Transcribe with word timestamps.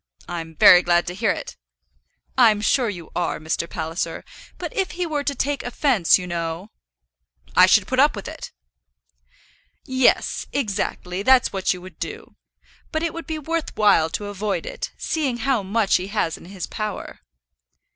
"I'm 0.27 0.55
very 0.55 0.81
glad 0.81 1.05
to 1.05 1.13
hear 1.13 1.29
it." 1.29 1.57
"I'm 2.35 2.59
sure 2.59 2.89
you 2.89 3.11
are, 3.15 3.37
Mr. 3.39 3.69
Palliser. 3.69 4.25
But 4.57 4.75
if 4.75 4.93
he 4.93 5.05
were 5.05 5.23
to 5.23 5.35
take 5.35 5.61
offence, 5.61 6.17
you 6.17 6.25
know?" 6.25 6.71
"I 7.55 7.67
should 7.67 7.85
put 7.85 7.99
up 7.99 8.15
with 8.15 8.27
it." 8.27 8.51
"Yes, 9.85 10.47
exactly; 10.51 11.21
that's 11.21 11.53
what 11.53 11.71
you 11.71 11.83
would 11.83 11.99
do. 11.99 12.35
But 12.91 13.03
it 13.03 13.13
would 13.13 13.27
be 13.27 13.37
worth 13.37 13.77
while 13.77 14.09
to 14.09 14.25
avoid 14.25 14.65
it, 14.65 14.91
seeing 14.97 15.37
how 15.37 15.61
much 15.61 15.97
he 15.97 16.07
has 16.07 16.35
in 16.35 16.45
his 16.45 16.65
power." 16.65 17.19